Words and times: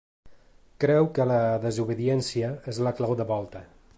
Creu 0.83 1.09
que 1.17 1.27
la 1.33 1.37
desobediència 1.67 2.51
és 2.75 2.83
la 2.87 2.97
clau 3.01 3.17
de 3.23 3.31
volta. 3.37 3.65